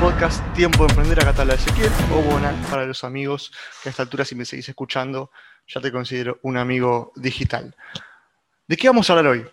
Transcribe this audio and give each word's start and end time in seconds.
podcast 0.00 0.42
Tiempo 0.54 0.84
de 0.84 0.92
Emprender, 0.92 1.20
acá 1.20 1.30
está 1.30 1.44
la 1.44 1.54
Ezequiel, 1.54 1.90
o 2.12 2.20
Bona 2.20 2.52
para 2.70 2.84
los 2.84 3.04
amigos 3.04 3.52
que 3.82 3.88
a 3.88 3.90
esta 3.90 4.02
altura 4.02 4.24
si 4.24 4.34
me 4.34 4.44
seguís 4.44 4.68
escuchando 4.68 5.30
ya 5.66 5.80
te 5.80 5.90
considero 5.90 6.38
un 6.42 6.56
amigo 6.56 7.12
digital. 7.16 7.74
¿De 8.66 8.76
qué 8.76 8.88
vamos 8.88 9.08
a 9.08 9.14
hablar 9.14 9.32
hoy? 9.32 9.46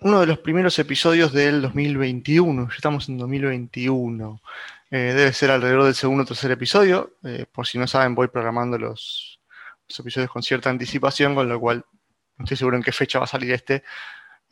Uno 0.00 0.20
de 0.20 0.26
los 0.26 0.38
primeros 0.38 0.78
episodios 0.78 1.32
del 1.32 1.62
2021, 1.62 2.68
ya 2.68 2.74
estamos 2.74 3.08
en 3.08 3.18
2021. 3.18 4.40
Eh, 4.90 4.96
debe 5.16 5.32
ser 5.32 5.50
alrededor 5.50 5.84
del 5.84 5.94
segundo 5.94 6.24
o 6.24 6.26
tercer 6.26 6.50
episodio. 6.50 7.14
Eh, 7.24 7.46
por 7.50 7.66
si 7.66 7.78
no 7.78 7.86
saben, 7.86 8.14
voy 8.14 8.28
programando 8.28 8.78
los, 8.78 9.40
episodios 9.98 10.30
con 10.30 10.42
cierta 10.42 10.68
anticipación, 10.68 11.34
con 11.34 11.48
lo 11.48 11.58
cual 11.58 11.84
no 12.36 12.44
estoy 12.44 12.56
seguro 12.56 12.76
en 12.76 12.82
qué 12.82 12.92
fecha 12.92 13.18
va 13.18 13.24
a 13.24 13.28
salir 13.28 13.52
este, 13.52 13.82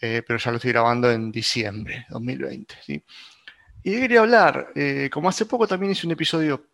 eh, 0.00 0.22
pero 0.26 0.38
ya 0.38 0.50
lo 0.50 0.56
estoy 0.56 0.72
grabando 0.72 1.10
en 1.10 1.30
diciembre 1.30 2.06
2020. 2.08 2.74
¿sí? 2.84 3.02
Y 3.84 4.00
quería 4.00 4.20
hablar, 4.20 4.72
eh, 4.74 5.10
como 5.12 5.28
hace 5.28 5.46
poco 5.46 5.68
también 5.68 5.92
hice 5.92 6.06
un 6.06 6.12
episodio 6.12 6.66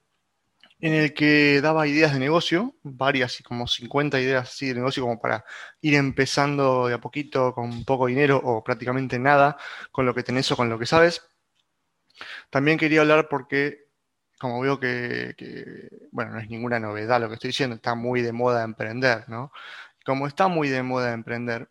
en 0.80 0.94
el 0.94 1.14
que 1.14 1.60
daba 1.62 1.86
ideas 1.88 2.12
de 2.14 2.20
negocio, 2.20 2.76
varias 2.82 3.40
y 3.40 3.44
como 3.44 3.66
50 3.68 4.20
ideas 4.20 4.48
así 4.50 4.68
de 4.68 4.74
negocio 4.74 5.02
como 5.04 5.20
para 5.20 5.44
ir 5.82 5.94
empezando 5.94 6.88
de 6.88 6.94
a 6.94 7.00
poquito 7.00 7.54
con 7.54 7.84
poco 7.84 8.06
dinero 8.06 8.40
o 8.42 8.64
prácticamente 8.64 9.18
nada 9.18 9.58
con 9.92 10.06
lo 10.06 10.14
que 10.14 10.22
tenés 10.24 10.50
o 10.52 10.56
con 10.56 10.70
lo 10.70 10.78
que 10.78 10.86
sabes. 10.86 11.22
También 12.50 12.78
quería 12.78 13.00
hablar 13.00 13.28
porque, 13.28 13.88
como 14.38 14.60
veo 14.60 14.78
que, 14.80 15.34
bueno, 16.12 16.32
no 16.32 16.40
es 16.40 16.48
ninguna 16.48 16.78
novedad 16.80 17.20
lo 17.20 17.28
que 17.28 17.34
estoy 17.34 17.48
diciendo, 17.48 17.76
está 17.76 17.94
muy 17.94 18.22
de 18.22 18.32
moda 18.32 18.64
emprender, 18.64 19.28
¿no? 19.28 19.52
Como 20.04 20.26
está 20.26 20.48
muy 20.48 20.68
de 20.68 20.82
moda 20.82 21.12
emprender, 21.12 21.70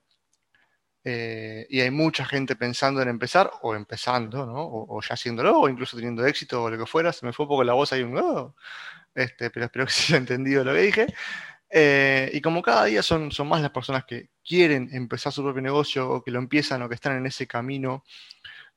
eh, 1.12 1.66
y 1.72 1.82
hay 1.82 1.90
mucha 1.90 2.24
gente 2.24 2.56
pensando 2.56 3.02
en 3.02 3.10
empezar 3.10 3.52
o 3.64 3.74
empezando. 3.74 4.46
O, 4.48 5.02
ya 5.02 5.16
haciéndolo, 5.16 5.60
o 5.60 5.68
incluso 5.68 5.98
teniendo 5.98 6.24
éxito 6.26 6.64
o 6.64 6.70
lo 6.70 6.78
que 6.78 6.86
fuera. 6.86 7.12
Se 7.12 7.26
me 7.26 7.34
fue 7.34 7.46
un 7.46 7.50
poco 7.50 7.64
la 7.64 7.74
voz 7.74 7.92
ahí, 7.94 8.04
un, 8.04 8.16
oh", 8.18 8.56
este, 9.16 9.50
pero 9.50 9.66
espero 9.66 9.86
que 9.88 9.92
se 9.94 10.14
haya 10.14 10.18
entendido 10.18 10.64
lo 10.64 10.74
que 10.74 10.82
dije. 10.82 11.08
Eh, 11.72 12.30
y 12.34 12.42
como 12.42 12.62
cada 12.62 12.86
día 12.86 13.02
son, 13.04 13.32
son 13.32 13.48
más 13.48 13.62
las 13.62 13.72
personas 13.72 14.06
que 14.06 14.30
quieren 14.46 14.90
empezar 14.92 15.34
su 15.34 15.44
propio 15.44 15.62
negocio 15.64 16.10
o 16.10 16.24
que 16.24 16.32
lo 16.32 16.40
empiezan 16.40 16.82
o 16.84 16.90
que 16.90 16.96
están 16.96 17.18
en 17.18 17.26
ese 17.26 17.48
camino, 17.48 18.04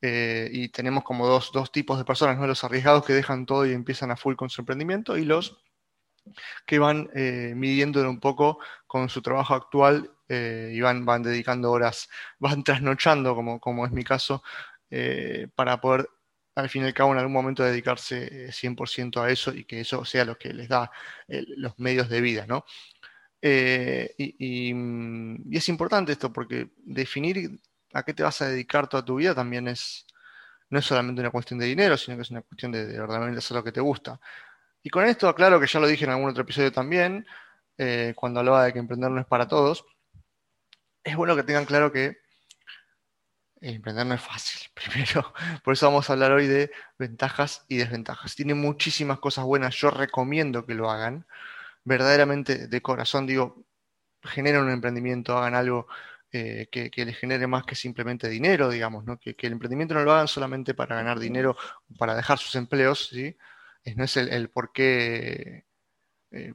eh, 0.01 0.49
y 0.53 0.69
tenemos 0.71 1.05
como 1.05 1.27
dos, 1.27 1.53
dos, 1.53 1.71
tipos 1.73 1.99
de 1.99 2.05
personas, 2.05 2.39
¿no? 2.39 2.47
los 2.47 2.65
arriesgados 2.65 3.05
que 3.07 3.13
dejan 3.13 3.47
todo 3.47 3.67
y 3.67 3.73
empiezan 3.73 4.11
a 4.11 4.17
full 4.17 4.35
con 4.37 4.51
su 4.51 4.63
emprendimiento 4.63 5.17
y 5.17 5.25
los 5.25 5.63
que 6.67 6.79
van 6.79 7.11
midiéndolo 7.57 8.11
un 8.11 8.21
poco 8.21 8.59
con 8.87 9.09
su 9.09 9.23
trabajo 9.23 9.55
actual 9.55 10.11
eh, 10.33 10.71
y 10.73 10.81
van, 10.81 11.23
dedicando 11.23 11.71
horas, 11.71 12.09
van 12.39 12.65
trasnochando, 12.65 13.35
como, 13.61 13.87
es 13.87 13.93
mi 13.93 14.03
caso, 14.03 14.43
eh, 14.91 15.49
para 15.55 15.81
poder 15.81 16.09
al 16.55 16.69
fin 16.69 16.83
y 16.83 16.87
al 16.87 16.95
cabo 16.95 17.13
en 17.13 17.19
algún 17.19 17.33
momento 17.33 17.63
dedicarse 17.63 18.51
100% 18.53 19.23
a 19.23 19.31
eso 19.31 19.55
y 19.55 19.65
que 19.65 19.81
eso 19.81 20.05
sea 20.05 20.25
lo 20.25 20.39
que 20.39 20.53
les 20.53 20.69
da 20.69 20.91
los 21.29 21.79
medios 21.79 22.09
de 22.09 22.21
vida, 22.21 22.47
¿no? 22.47 22.65
Y, 23.43 24.73
mm, 24.75 25.53
y, 25.53 25.57
es 25.57 25.69
importante 25.69 26.13
esto 26.13 26.33
porque 26.33 26.71
definir 26.77 27.61
a 27.93 28.03
qué 28.05 28.15
te 28.15 28.23
vas 28.23 28.41
a 28.43 28.49
dedicar 28.49 28.89
toda 28.89 29.05
tu 29.05 29.17
vida 29.17 29.35
también 29.35 29.69
es, 29.69 30.07
no 30.71 30.79
es 30.79 30.85
solamente 30.87 31.21
una 31.21 31.31
cuestión 31.31 31.59
de 31.59 31.67
dinero, 31.67 31.97
sino 31.97 32.17
que 32.17 32.23
es 32.23 32.31
una 32.31 32.43
cuestión 32.43 32.73
de, 32.73 32.87
de 32.87 32.99
verdaderamente 32.99 33.39
hacer 33.39 33.57
lo 33.57 33.65
que 33.65 33.73
te 33.73 33.81
gusta. 33.81 34.21
Y 34.83 34.91
con 34.91 35.05
esto, 35.07 35.29
aclaro 35.29 35.61
que 35.61 35.67
ya 35.67 35.81
lo 35.81 35.87
dije 35.87 36.05
en 36.05 36.11
algún 36.13 36.31
otro 36.31 36.43
episodio 36.43 36.73
también, 36.73 37.27
eh, 37.79 38.13
cuando 38.17 38.41
hablaba 38.41 38.65
de 38.65 38.73
que 38.73 38.79
emprender 38.79 39.11
no 39.11 39.21
es 39.21 39.27
para 39.27 39.49
todos, 39.49 39.85
es 41.05 41.17
bueno 41.17 41.37
que 41.37 41.43
tengan 41.43 41.65
claro 41.65 41.93
que 41.93 42.19
emprender 43.61 44.07
no 44.07 44.15
es 44.15 44.21
fácil, 44.21 44.71
primero. 44.75 45.33
Por 45.63 45.75
eso 45.75 45.87
vamos 45.87 46.09
a 46.09 46.13
hablar 46.15 46.33
hoy 46.33 46.47
de 46.47 46.71
ventajas 46.99 47.65
y 47.69 47.77
desventajas. 47.77 48.35
Tiene 48.35 48.55
muchísimas 48.55 49.19
cosas 49.21 49.45
buenas, 49.45 49.75
yo 49.77 49.91
recomiendo 49.91 50.67
que 50.67 50.75
lo 50.75 50.91
hagan. 50.91 51.27
Verdaderamente, 51.85 52.69
de 52.69 52.83
corazón, 52.83 53.27
digo, 53.27 53.65
generen 54.23 54.63
un 54.63 54.71
emprendimiento, 54.71 55.37
hagan 55.37 55.55
algo 55.55 55.89
eh, 56.33 56.69
que, 56.71 56.91
les 57.05 57.19
genere 57.19 57.47
más 57.47 57.65
que 57.65 57.75
simplemente 57.75 58.29
dinero, 58.29 58.71
digamos, 58.71 59.05
¿no? 59.05 59.19
que, 59.19 59.37
el 59.39 59.53
emprendimiento 59.53 59.95
no 59.95 60.05
lo 60.05 60.13
hagan 60.13 60.29
solamente 60.29 60.75
para 60.75 60.97
ganar 60.97 61.19
dinero, 61.19 61.57
para 61.99 62.15
dejar 62.15 62.39
sus 62.39 62.55
empleos, 62.55 63.09
¿sí? 63.09 63.37
no 63.97 64.05
es 64.05 64.17
el, 64.17 64.49
por 64.51 64.73
qué. 64.73 65.65
Eh, 66.31 66.55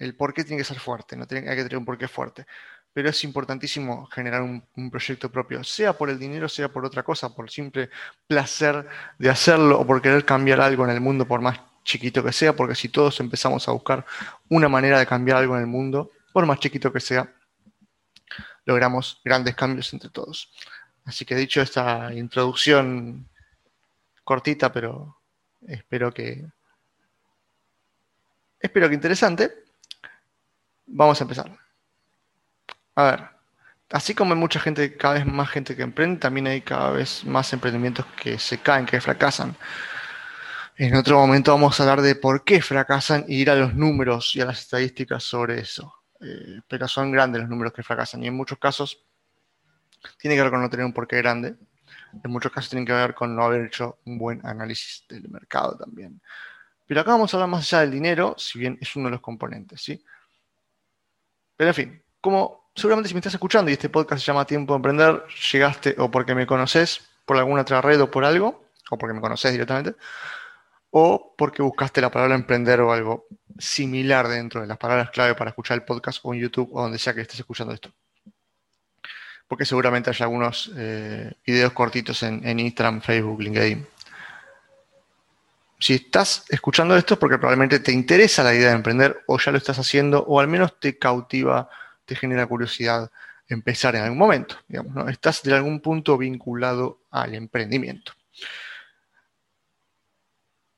el 0.00 0.16
por 0.16 0.34
qué 0.34 0.42
tiene 0.42 0.58
que 0.58 0.64
ser 0.64 0.80
fuerte, 0.80 1.16
no 1.16 1.26
tiene, 1.26 1.48
hay 1.48 1.56
que 1.56 1.62
tener 1.62 1.78
un 1.78 1.84
porqué 1.84 2.08
fuerte. 2.08 2.46
Pero 2.92 3.08
es 3.08 3.22
importantísimo 3.22 4.06
generar 4.06 4.42
un, 4.42 4.90
proyecto 4.90 5.30
propio, 5.30 5.62
sea 5.62 5.92
por 5.92 6.10
el 6.10 6.18
dinero, 6.18 6.48
sea 6.48 6.68
por 6.68 6.84
otra 6.84 7.04
cosa, 7.04 7.32
por 7.32 7.48
simple 7.48 7.88
placer 8.26 8.88
de 9.18 9.30
hacerlo 9.30 9.78
o 9.78 9.86
por 9.86 10.02
querer 10.02 10.24
cambiar 10.24 10.60
algo 10.60 10.84
en 10.84 10.90
el 10.90 11.00
mundo, 11.00 11.24
por 11.24 11.40
más 11.40 11.60
chiquito 11.84 12.24
que 12.24 12.32
sea, 12.32 12.56
porque 12.56 12.74
si 12.74 12.88
todos 12.88 13.20
empezamos 13.20 13.68
a 13.68 13.72
buscar 13.72 14.04
una 14.48 14.68
manera 14.68 14.98
de 14.98 15.06
cambiar 15.06 15.38
algo 15.38 15.54
en 15.54 15.60
el 15.60 15.68
mundo, 15.68 16.10
por 16.32 16.46
más 16.46 16.58
chiquito 16.58 16.92
que 16.92 16.98
sea, 16.98 17.32
logramos 18.64 19.20
grandes 19.24 19.54
cambios 19.54 19.92
entre 19.92 20.10
todos. 20.10 20.52
Así 21.04 21.24
que 21.24 21.36
dicho 21.36 21.62
esta 21.62 22.12
introducción 22.12 23.28
cortita, 24.24 24.72
pero 24.72 25.20
Espero 25.66 26.12
que. 26.12 26.46
Espero 28.58 28.88
que 28.88 28.94
interesante. 28.94 29.64
Vamos 30.90 31.20
a 31.20 31.24
empezar. 31.24 31.50
A 32.94 33.02
ver. 33.04 33.28
Así 33.90 34.14
como 34.14 34.34
hay 34.34 34.40
mucha 34.40 34.60
gente, 34.60 34.96
cada 34.96 35.14
vez 35.14 35.26
más 35.26 35.48
gente 35.48 35.74
que 35.74 35.82
emprende, 35.82 36.20
también 36.20 36.46
hay 36.46 36.60
cada 36.60 36.90
vez 36.90 37.24
más 37.24 37.52
emprendimientos 37.52 38.06
que 38.22 38.38
se 38.38 38.58
caen, 38.58 38.86
que 38.86 39.00
fracasan. 39.00 39.56
En 40.76 40.94
otro 40.94 41.18
momento 41.18 41.52
vamos 41.52 41.78
a 41.78 41.82
hablar 41.82 42.00
de 42.00 42.14
por 42.14 42.44
qué 42.44 42.62
fracasan 42.62 43.24
y 43.28 43.40
ir 43.40 43.50
a 43.50 43.56
los 43.56 43.74
números 43.74 44.34
y 44.36 44.40
a 44.40 44.46
las 44.46 44.60
estadísticas 44.60 45.24
sobre 45.24 45.60
eso. 45.60 45.94
Eh, 46.20 46.60
pero 46.68 46.86
son 46.86 47.10
grandes 47.10 47.40
los 47.42 47.50
números 47.50 47.72
que 47.72 47.82
fracasan 47.82 48.22
y 48.22 48.28
en 48.28 48.34
muchos 48.34 48.58
casos 48.58 49.04
tiene 50.18 50.36
que 50.36 50.42
ver 50.42 50.50
con 50.50 50.60
no 50.60 50.70
tener 50.70 50.86
un 50.86 50.92
porqué 50.92 51.16
grande 51.16 51.56
en 52.22 52.30
muchos 52.30 52.52
casos 52.52 52.70
tienen 52.70 52.86
que 52.86 52.92
ver 52.92 53.14
con 53.14 53.34
no 53.34 53.44
haber 53.44 53.66
hecho 53.66 53.98
un 54.04 54.18
buen 54.18 54.44
análisis 54.44 55.04
del 55.08 55.28
mercado 55.28 55.76
también. 55.76 56.20
Pero 56.86 57.00
acá 57.00 57.12
vamos 57.12 57.32
a 57.32 57.36
hablar 57.36 57.50
más 57.50 57.72
allá 57.72 57.82
del 57.82 57.92
dinero, 57.92 58.34
si 58.36 58.58
bien 58.58 58.76
es 58.80 58.96
uno 58.96 59.06
de 59.06 59.12
los 59.12 59.20
componentes, 59.20 59.80
¿sí? 59.80 60.02
Pero 61.60 61.72
en 61.72 61.74
fin, 61.74 62.02
como 62.22 62.70
seguramente 62.74 63.10
si 63.10 63.14
me 63.14 63.18
estás 63.18 63.34
escuchando 63.34 63.70
y 63.70 63.74
este 63.74 63.90
podcast 63.90 64.22
se 64.22 64.26
llama 64.26 64.46
Tiempo 64.46 64.72
de 64.72 64.76
Emprender, 64.76 65.24
llegaste 65.52 65.94
o 65.98 66.10
porque 66.10 66.34
me 66.34 66.46
conoces 66.46 67.02
por 67.26 67.36
alguna 67.36 67.60
otra 67.60 67.82
red 67.82 68.00
o 68.00 68.10
por 68.10 68.24
algo, 68.24 68.64
o 68.90 68.96
porque 68.96 69.12
me 69.12 69.20
conoces 69.20 69.52
directamente, 69.52 69.94
o 70.88 71.34
porque 71.36 71.60
buscaste 71.60 72.00
la 72.00 72.10
palabra 72.10 72.34
emprender 72.34 72.80
o 72.80 72.94
algo 72.94 73.26
similar 73.58 74.26
dentro 74.26 74.62
de 74.62 74.68
las 74.68 74.78
palabras 74.78 75.10
clave 75.10 75.34
para 75.34 75.50
escuchar 75.50 75.76
el 75.76 75.84
podcast 75.84 76.20
o 76.22 76.32
en 76.32 76.40
YouTube 76.40 76.70
o 76.72 76.80
donde 76.80 76.98
sea 76.98 77.12
que 77.12 77.20
estés 77.20 77.40
escuchando 77.40 77.74
esto 77.74 77.90
porque 79.46 79.66
seguramente 79.66 80.08
hay 80.08 80.16
algunos 80.20 80.72
eh, 80.78 81.30
videos 81.44 81.74
cortitos 81.74 82.22
en, 82.22 82.58
Instagram, 82.58 83.02
Facebook, 83.02 83.42
LinkedIn. 83.42 83.84
Si 85.80 85.94
estás 85.94 86.44
escuchando 86.50 86.94
esto 86.96 87.14
es 87.14 87.20
porque 87.20 87.38
probablemente 87.38 87.80
te 87.80 87.90
interesa 87.90 88.44
la 88.44 88.54
idea 88.54 88.68
de 88.68 88.76
emprender 88.76 89.22
o 89.26 89.38
ya 89.38 89.50
lo 89.50 89.58
estás 89.58 89.78
haciendo 89.78 90.22
o 90.24 90.38
al 90.38 90.46
menos 90.46 90.78
te 90.78 90.98
cautiva, 90.98 91.70
te 92.04 92.14
genera 92.14 92.46
curiosidad 92.46 93.10
empezar 93.48 93.96
en 93.96 94.02
algún 94.02 94.18
momento. 94.18 94.56
Digamos, 94.68 95.08
Estás 95.10 95.42
de 95.42 95.54
algún 95.54 95.80
punto 95.80 96.18
vinculado 96.18 97.00
al 97.10 97.34
emprendimiento. 97.34 98.12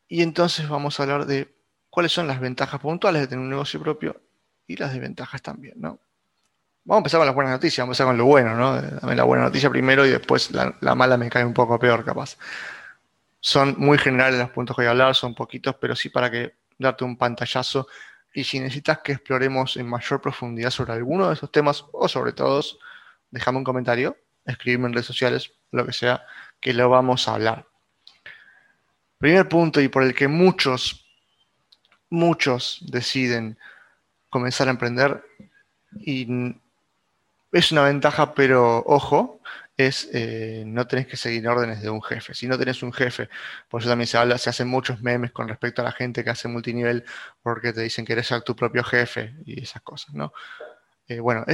Y 0.08 0.22
entonces 0.22 0.68
vamos 0.68 0.98
a 0.98 1.02
hablar 1.02 1.26
de 1.26 1.52
cuáles 1.90 2.12
son 2.12 2.26
las 2.26 2.38
ventajas 2.38 2.80
puntuales 2.80 3.22
de 3.22 3.28
tener 3.28 3.42
un 3.42 3.50
negocio 3.50 3.80
propio 3.80 4.20
y 4.66 4.76
las 4.76 4.92
desventajas 4.92 5.42
también, 5.42 5.74
¿no? 5.78 5.98
Vamos 6.84 6.98
a 6.98 7.00
empezar 7.00 7.18
con 7.18 7.26
las 7.26 7.34
buenas 7.34 7.52
noticias, 7.52 7.84
vamos 7.84 7.98
a 7.98 8.02
empezar 8.02 8.06
con 8.06 8.18
lo 8.18 8.24
bueno, 8.24 8.56
¿no? 8.56 8.80
Dame 8.80 9.14
la 9.14 9.24
buena 9.24 9.44
noticia 9.44 9.70
primero 9.70 10.04
y 10.04 10.10
después 10.10 10.50
la, 10.50 10.94
mala 10.94 11.16
me 11.16 11.30
cae 11.30 11.44
un 11.44 11.54
poco 11.54 11.78
peor, 11.78 12.04
capaz. 12.04 12.36
Son 13.44 13.74
muy 13.76 13.98
generales 13.98 14.38
los 14.38 14.50
puntos 14.50 14.76
que 14.76 14.82
voy 14.82 14.86
a 14.86 14.90
hablar, 14.90 15.16
son 15.16 15.34
poquitos, 15.34 15.74
pero 15.80 15.96
sí 15.96 16.10
para 16.10 16.30
que 16.30 16.54
darte 16.78 17.02
un 17.02 17.16
pantallazo. 17.18 17.88
Y 18.32 18.44
si 18.44 18.60
necesitas 18.60 19.00
que 19.00 19.12
exploremos 19.12 19.76
en 19.76 19.88
mayor 19.88 20.20
profundidad 20.20 20.70
sobre 20.70 20.92
alguno 20.92 21.26
de 21.26 21.34
esos 21.34 21.50
temas 21.50 21.84
o 21.92 22.06
sobre 22.08 22.32
todos, 22.32 22.78
déjame 23.32 23.58
un 23.58 23.64
comentario, 23.64 24.16
escribirme 24.46 24.86
en 24.86 24.92
redes 24.92 25.06
sociales, 25.06 25.52
lo 25.72 25.84
que 25.84 25.92
sea, 25.92 26.24
que 26.60 26.72
lo 26.72 26.88
vamos 26.88 27.26
a 27.26 27.34
hablar. 27.34 27.66
Primer 29.18 29.48
punto 29.48 29.80
y 29.80 29.88
por 29.88 30.04
el 30.04 30.14
que 30.14 30.28
muchos, 30.28 31.04
muchos 32.10 32.78
deciden 32.92 33.58
comenzar 34.30 34.68
a 34.68 34.70
emprender 34.70 35.24
y 35.98 36.54
es 37.50 37.72
una 37.72 37.82
ventaja, 37.82 38.34
pero 38.34 38.84
ojo, 38.86 39.40
es 39.76 40.08
eh, 40.12 40.64
no 40.66 40.86
tenés 40.86 41.06
que 41.06 41.16
seguir 41.16 41.46
órdenes 41.48 41.82
de 41.82 41.90
un 41.90 42.02
jefe. 42.02 42.34
Si 42.34 42.46
no 42.46 42.58
tenés 42.58 42.82
un 42.82 42.92
jefe, 42.92 43.28
por 43.68 43.80
eso 43.80 43.90
también 43.90 44.06
se 44.06 44.18
habla, 44.18 44.38
se 44.38 44.50
hacen 44.50 44.68
muchos 44.68 45.02
memes 45.02 45.32
con 45.32 45.48
respecto 45.48 45.82
a 45.82 45.84
la 45.84 45.92
gente 45.92 46.24
que 46.24 46.30
hace 46.30 46.48
multinivel 46.48 47.04
porque 47.42 47.72
te 47.72 47.82
dicen 47.82 48.04
que 48.04 48.12
eres 48.12 48.32
tu 48.44 48.56
propio 48.56 48.84
jefe 48.84 49.34
y 49.44 49.62
esas 49.62 49.82
cosas, 49.82 50.14
¿no? 50.14 50.32
Eh, 51.08 51.20
bueno, 51.20 51.44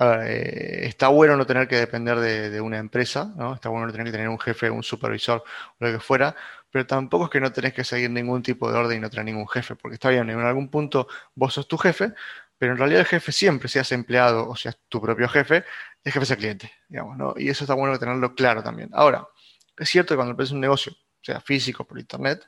eh, 0.00 0.86
está 0.86 1.08
bueno 1.08 1.36
no 1.36 1.46
tener 1.46 1.66
que 1.66 1.76
depender 1.76 2.18
de, 2.20 2.60
una 2.60 2.78
empresa, 2.78 3.32
¿no? 3.36 3.54
Está 3.54 3.68
bueno 3.68 3.86
no 3.86 3.92
tener 3.92 4.06
que 4.06 4.12
tener 4.12 4.28
un 4.28 4.38
jefe, 4.38 4.70
un 4.70 4.82
supervisor 4.82 5.42
lo 5.80 5.92
que 5.92 5.98
fuera, 5.98 6.36
pero 6.70 6.86
tampoco 6.86 7.24
es 7.24 7.30
que 7.30 7.40
no 7.40 7.52
tenés 7.52 7.72
que 7.72 7.84
seguir 7.84 8.10
ningún 8.10 8.42
tipo 8.42 8.70
de 8.70 8.78
orden 8.78 8.98
y 8.98 9.00
no 9.00 9.10
tener 9.10 9.26
ningún 9.26 9.48
jefe, 9.48 9.74
porque 9.74 9.94
está 9.94 10.10
bien, 10.10 10.30
en 10.30 10.38
algún 10.40 10.70
punto 10.70 11.08
vos 11.34 11.54
sos 11.54 11.66
tu 11.66 11.76
jefe, 11.78 12.12
pero 12.58 12.72
en 12.72 12.78
realidad 12.78 13.00
el 13.00 13.06
jefe 13.06 13.32
siempre, 13.32 13.68
seas 13.68 13.90
empleado 13.92 14.48
o 14.48 14.56
seas 14.56 14.78
tu 14.88 15.00
propio 15.00 15.28
jefe, 15.28 15.64
el 16.08 16.12
jefe 16.12 16.24
es 16.24 16.30
el 16.30 16.38
cliente, 16.38 16.72
digamos, 16.88 17.16
¿no? 17.16 17.34
Y 17.36 17.48
eso 17.48 17.64
está 17.64 17.74
bueno 17.74 17.98
tenerlo 17.98 18.34
claro 18.34 18.62
también. 18.62 18.90
Ahora, 18.92 19.28
es 19.76 19.88
cierto 19.88 20.14
que 20.14 20.16
cuando 20.16 20.32
empiezas 20.32 20.52
un 20.52 20.60
negocio, 20.60 20.92
sea 21.22 21.40
físico, 21.40 21.86
por 21.86 21.98
internet, 21.98 22.46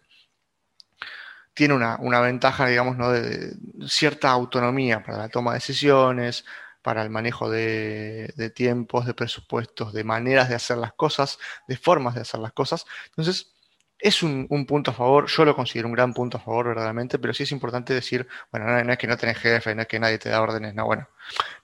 tiene 1.53 1.75
una, 1.75 2.21
ventaja, 2.21 2.67
digamos, 2.67 2.97
¿no? 2.97 3.11
de, 3.11 3.53
cierta 3.87 4.31
autonomía 4.31 5.03
para 5.03 5.19
la 5.19 5.29
toma 5.29 5.53
de 5.53 5.57
decisiones, 5.59 6.45
para 6.83 7.03
el 7.03 7.11
manejo 7.11 7.51
de, 7.51 8.53
tiempos, 8.55 9.05
de 9.07 9.15
presupuestos, 9.15 9.93
de 9.93 10.05
maneras 10.05 10.49
de 10.49 10.55
hacer 10.55 10.79
las 10.79 10.95
cosas, 10.95 11.39
de 11.69 11.77
formas 11.77 12.15
de 12.15 12.23
hacer 12.23 12.41
las 12.41 12.53
cosas. 12.53 12.87
Entonces, 13.09 13.53
es 14.01 14.23
un, 14.23 14.49
punto 14.67 14.91
a 14.91 14.95
favor, 14.95 15.27
yo 15.29 15.45
lo 15.45 15.55
considero 15.55 15.89
un 15.89 15.95
gran 15.95 16.15
punto 16.15 16.39
a 16.39 16.41
favor 16.41 16.69
verdaderamente, 16.69 17.19
pero 17.19 17.35
sí 17.35 17.43
es 17.43 17.53
importante 17.53 17.93
decir, 17.95 18.27
bueno, 18.51 18.67
no, 18.67 18.93
es 18.93 18.99
que 18.99 19.07
no 19.07 19.17
tenés 19.17 19.39
jefe, 19.39 19.75
no 19.75 19.83
es 19.83 19.89
que 19.89 20.01
nadie 20.01 20.19
te 20.19 20.31
da 20.31 20.41
órdenes, 20.41 20.75
no, 20.75 20.87
bueno, 20.87 21.09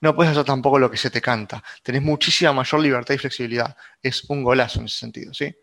no 0.01 0.15
puedes 0.15 0.31
hacer 0.31 0.45
tampoco 0.45 0.79
lo 0.79 0.91
que 0.91 0.97
se 0.97 1.09
te 1.09 1.21
canta, 1.21 1.63
tenés 1.83 2.01
muchísima 2.01 2.53
mayor 2.53 2.81
libertad 2.81 3.13
y 3.15 3.17
flexibilidad, 3.17 3.75
es 4.01 4.23
un 4.29 4.43
golazo 4.43 4.79
en 4.79 4.85
ese 4.85 4.97
sentido, 4.99 5.33
¿sí? 5.33 5.55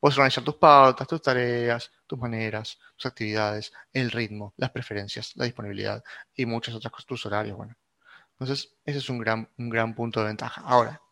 Puedes 0.00 0.16
organizar 0.16 0.42
tus 0.42 0.56
pautas, 0.56 1.06
tus 1.06 1.20
tareas, 1.20 1.90
tus 2.06 2.18
maneras, 2.18 2.78
tus 2.96 3.06
actividades, 3.06 3.72
el 3.92 4.10
ritmo, 4.10 4.54
las 4.56 4.70
preferencias, 4.70 5.32
la 5.36 5.44
disponibilidad 5.44 6.02
y 6.34 6.46
muchas 6.46 6.74
otras 6.74 6.90
cosas, 6.90 7.06
tus 7.06 7.26
horarios, 7.26 7.56
bueno. 7.56 7.76
Entonces, 8.32 8.74
ese 8.86 8.98
es 8.98 9.10
un 9.10 9.18
gran, 9.18 9.48
un 9.58 9.68
gran 9.68 9.94
punto 9.94 10.20
de 10.20 10.26
ventaja. 10.28 10.62
Ahora, 10.64 11.02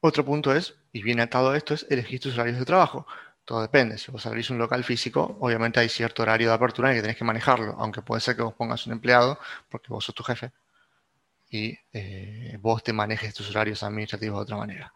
otro 0.00 0.24
punto 0.24 0.54
es, 0.54 0.74
y 0.98 1.02
viene 1.02 1.22
atado 1.22 1.50
a 1.50 1.56
esto, 1.56 1.74
es 1.74 1.86
elegir 1.90 2.18
tus 2.18 2.34
horarios 2.34 2.58
de 2.58 2.64
trabajo. 2.64 3.06
Todo 3.44 3.62
depende. 3.62 3.98
Si 3.98 4.10
vos 4.10 4.26
abrís 4.26 4.50
un 4.50 4.58
local 4.58 4.82
físico, 4.82 5.38
obviamente 5.40 5.78
hay 5.78 5.88
cierto 5.88 6.22
horario 6.22 6.48
de 6.48 6.54
apertura 6.54 6.90
en 6.90 6.96
que 6.96 7.02
tenés 7.02 7.16
que 7.16 7.24
manejarlo, 7.24 7.76
aunque 7.78 8.02
puede 8.02 8.20
ser 8.20 8.34
que 8.34 8.42
vos 8.42 8.54
pongas 8.54 8.84
un 8.86 8.94
empleado, 8.94 9.38
porque 9.68 9.88
vos 9.90 10.04
sos 10.04 10.14
tu 10.14 10.24
jefe, 10.24 10.50
y 11.50 11.78
eh, 11.92 12.58
vos 12.60 12.82
te 12.82 12.92
manejes 12.92 13.32
tus 13.32 13.48
horarios 13.50 13.82
administrativos 13.84 14.38
de 14.40 14.42
otra 14.42 14.56
manera. 14.56 14.92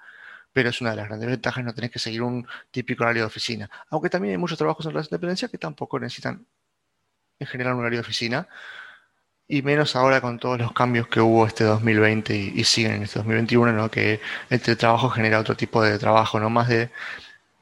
Pero 0.53 0.71
es 0.71 0.81
una 0.81 0.91
de 0.91 0.97
las 0.97 1.07
grandes 1.07 1.29
ventajas, 1.29 1.65
no 1.65 1.73
tenés 1.73 1.93
que 1.93 2.01
seguir 2.01 2.23
un 2.23 2.47
típico 2.73 3.05
horario 3.05 3.23
de 3.23 3.27
oficina. 3.29 3.71
Aunque 3.91 4.11
también 4.11 4.33
hay 4.33 4.39
muchos 4.39 4.59
trabajos 4.59 4.85
en 4.87 4.93
relación 4.93 5.11
de 5.11 5.19
dependencia 5.19 5.49
que 5.49 5.59
tampoco 5.59 6.01
necesitan 6.01 6.45
en 7.39 7.47
general 7.47 7.75
un 7.75 7.81
horario 7.81 7.99
de 7.99 8.03
oficina, 8.03 8.49
y 9.49 9.63
menos 9.63 9.97
ahora 9.97 10.21
con 10.21 10.39
todos 10.39 10.59
los 10.59 10.73
cambios 10.73 11.09
que 11.09 11.21
hubo 11.21 11.47
este 11.47 11.65
2020 11.65 12.35
y, 12.35 12.65
siguen 12.65 12.93
en 12.93 13.03
este 13.03 13.19
2021, 13.19 13.73
¿no? 13.73 13.91
que 13.91 14.21
el 14.51 14.61
trabajo 14.79 15.11
genera 15.11 15.41
otro 15.41 15.57
tipo 15.57 15.83
de 15.83 15.99
trabajo, 15.99 16.41
no 16.41 16.51
más 16.51 16.69
de, 16.69 16.91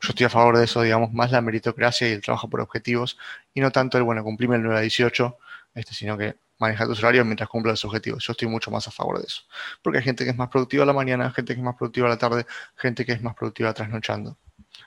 yo 0.00 0.10
estoy 0.10 0.26
a 0.26 0.30
favor 0.30 0.56
de 0.58 0.64
eso, 0.64 0.82
digamos, 0.82 1.12
más 1.12 1.30
la 1.32 1.40
meritocracia 1.40 2.08
y 2.08 2.12
el 2.12 2.22
trabajo 2.22 2.48
por 2.48 2.60
objetivos, 2.60 3.18
y 3.54 3.60
no 3.60 3.70
tanto 3.70 3.98
el, 3.98 4.04
bueno, 4.04 4.22
cumplirme 4.24 4.56
el 4.56 4.62
9 4.62 4.78
a 4.78 4.80
18, 4.82 5.38
este, 5.74 5.94
sino 5.94 6.16
que 6.16 6.36
manejar 6.58 6.86
tus 6.86 6.98
horarios 7.00 7.26
mientras 7.26 7.48
cumpla 7.48 7.72
los 7.72 7.84
objetivos. 7.84 8.24
Yo 8.24 8.32
estoy 8.32 8.48
mucho 8.48 8.70
más 8.70 8.86
a 8.86 8.90
favor 8.90 9.18
de 9.18 9.26
eso. 9.26 9.42
Porque 9.82 9.98
hay 9.98 10.04
gente 10.04 10.24
que 10.24 10.30
es 10.30 10.36
más 10.36 10.48
productiva 10.48 10.84
a 10.84 10.86
la 10.86 10.92
mañana, 10.92 11.30
gente 11.32 11.54
que 11.54 11.60
es 11.60 11.64
más 11.64 11.76
productiva 11.76 12.06
a 12.06 12.10
la 12.10 12.18
tarde, 12.18 12.46
gente 12.76 13.04
que 13.06 13.12
es 13.12 13.22
más 13.22 13.34
productiva 13.34 13.72
trasnochando, 13.74 14.38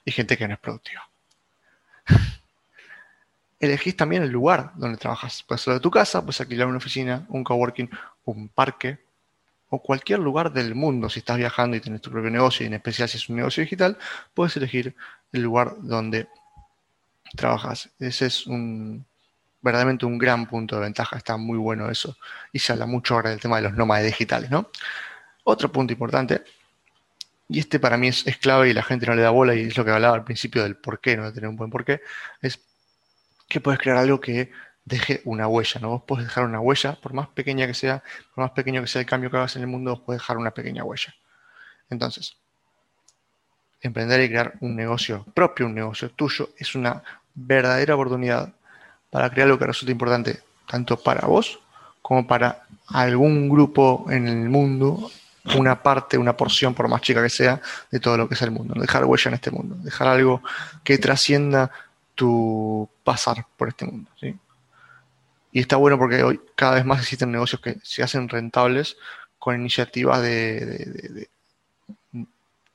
y 0.06 0.12
gente 0.12 0.38
que 0.38 0.48
no 0.48 0.54
es 0.54 0.60
productiva 0.60 1.10
elegís 3.66 3.96
también 3.96 4.24
el 4.24 4.30
lugar 4.30 4.72
donde 4.76 4.98
trabajas. 4.98 5.44
Puedes 5.48 5.62
ser 5.62 5.74
de 5.74 5.80
tu 5.80 5.92
casa, 5.92 6.22
puedes 6.22 6.42
alquilar 6.42 6.68
una 6.68 6.78
oficina, 6.78 7.26
un 7.30 7.44
coworking, 7.44 7.90
un 8.26 8.50
parque 8.50 9.00
o 9.70 9.82
cualquier 9.82 10.20
lugar 10.20 10.52
del 10.52 10.76
mundo. 10.76 11.10
Si 11.10 11.20
estás 11.20 11.38
viajando 11.38 11.76
y 11.78 11.80
tienes 11.80 12.02
tu 12.02 12.12
propio 12.12 12.30
negocio, 12.30 12.64
y 12.64 12.68
en 12.68 12.74
especial 12.74 13.10
si 13.10 13.18
es 13.18 13.30
un 13.30 13.38
negocio 13.38 13.62
digital, 13.62 13.98
puedes 14.34 14.56
elegir 14.58 14.96
el 15.32 15.42
lugar 15.42 15.76
donde 15.80 16.28
trabajas. 17.36 17.90
Ese 18.00 18.28
es 18.28 18.46
un 18.46 19.06
verdaderamente 19.62 20.06
un 20.06 20.18
gran 20.18 20.46
punto 20.46 20.76
de 20.76 20.82
ventaja. 20.82 21.18
Está 21.18 21.38
muy 21.38 21.58
bueno 21.58 21.90
eso. 21.90 22.18
Y 22.52 22.60
se 22.60 22.74
habla 22.74 22.86
mucho 22.86 23.16
ahora 23.16 23.30
del 23.30 23.40
tema 23.40 23.56
de 23.58 23.64
los 23.64 23.74
nómades 23.74 24.06
digitales, 24.06 24.52
¿no? 24.52 24.70
Otro 25.46 25.72
punto 25.72 25.94
importante, 25.94 26.44
y 27.50 27.60
este 27.60 27.80
para 27.80 27.98
mí 27.98 28.08
es, 28.08 28.24
clave 28.38 28.70
y 28.70 28.74
la 28.74 28.84
gente 28.84 29.06
no 29.06 29.16
le 29.16 29.22
da 29.22 29.30
bola, 29.30 29.56
y 29.56 29.62
es 29.62 29.78
lo 29.78 29.86
que 29.86 29.92
hablaba 29.92 30.16
al 30.16 30.24
principio 30.24 30.64
del 30.64 30.76
por 30.76 31.00
qué, 31.00 31.18
no 31.18 31.26
de 31.26 31.32
tener 31.32 31.50
un 31.50 31.56
buen 31.56 31.70
porqué, 31.70 32.02
es 32.42 32.60
que 33.54 33.62
puedes 33.62 33.80
crear 33.80 33.98
algo 33.98 34.20
que 34.20 34.52
deje 34.84 35.22
una 35.26 35.48
huella, 35.48 35.80
¿no? 35.80 35.90
Vos 35.90 36.04
puedes 36.08 36.26
dejar 36.26 36.46
una 36.46 36.60
huella, 36.60 37.00
por 37.00 37.14
más 37.14 37.28
pequeña 37.30 37.68
que 37.68 37.74
sea, 37.74 38.04
por 38.34 38.44
más 38.44 38.52
pequeño 38.52 38.82
que 38.82 38.88
sea 38.88 39.02
el 39.02 39.08
cambio 39.08 39.30
que 39.30 39.38
hagas 39.38 39.56
en 39.56 39.62
el 39.62 39.68
mundo, 39.68 39.92
vos 39.92 40.02
puedes 40.06 40.22
dejar 40.22 40.38
una 40.38 40.52
pequeña 40.52 40.84
huella. 40.84 41.14
Entonces, 41.90 42.36
emprender 43.80 44.22
y 44.22 44.30
crear 44.30 44.54
un 44.60 44.76
negocio 44.76 45.26
propio, 45.34 45.68
un 45.68 45.76
negocio 45.76 46.10
tuyo, 46.10 46.50
es 46.58 46.74
una 46.74 47.04
verdadera 47.36 47.96
oportunidad 47.96 48.54
para 49.10 49.30
crear 49.30 49.46
algo 49.46 49.60
que 49.60 49.68
resulte 49.68 49.92
importante 49.92 50.42
tanto 50.68 50.98
para 50.98 51.28
vos 51.28 51.60
como 52.02 52.26
para 52.26 52.64
algún 52.88 53.50
grupo 53.50 54.08
en 54.10 54.28
el 54.28 54.50
mundo, 54.50 55.12
una 55.56 55.82
parte, 55.82 56.18
una 56.18 56.36
porción, 56.36 56.74
por 56.74 56.88
más 56.88 57.02
chica 57.02 57.22
que 57.22 57.30
sea, 57.30 57.62
de 57.92 58.00
todo 58.00 58.18
lo 58.18 58.28
que 58.28 58.34
es 58.34 58.42
el 58.42 58.52
mundo. 58.52 58.74
Dejar 58.80 59.06
huella 59.06 59.30
en 59.30 59.36
este 59.36 59.52
mundo, 59.52 59.76
dejar 59.80 60.08
algo 60.08 60.42
que 60.84 60.98
trascienda 60.98 61.72
tu 62.16 62.90
pasar 63.04 63.46
por 63.58 63.70
este 63.70 63.86
mundo. 63.86 64.10
¿sí? 64.20 64.38
Y 65.54 65.60
está 65.60 65.78
bueno 65.78 65.98
porque 65.98 66.24
hoy 66.24 66.42
cada 66.56 66.76
vez 66.76 66.86
más 66.86 67.00
existen 67.00 67.32
negocios 67.32 67.62
que 67.62 67.78
se 67.84 68.04
hacen 68.04 68.28
rentables 68.28 68.98
con 69.38 69.56
iniciativas 69.56 70.22
de, 70.22 71.28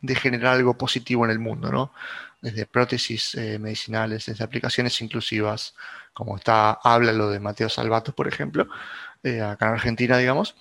de, 0.01 0.15
generar 0.15 0.55
algo 0.55 0.79
positivo 0.79 1.25
en 1.25 1.33
el 1.33 1.39
mundo, 1.39 1.73
¿no? 1.73 1.93
Desde 2.41 2.67
prótesis 2.67 3.35
eh, 3.35 3.59
medicinales, 3.59 4.27
desde 4.27 4.45
aplicaciones 4.45 5.01
inclusivas, 5.01 5.75
como 6.13 6.37
está, 6.37 6.73
habla 6.73 7.13
lo 7.13 7.31
de 7.31 7.41
Mateo 7.41 7.69
Salvato, 7.69 8.15
por 8.15 8.29
ejemplo, 8.29 8.69
eh, 9.25 9.41
acá 9.41 9.69
en 9.69 9.73
Argentina, 9.73 10.19
digamos, 10.19 10.57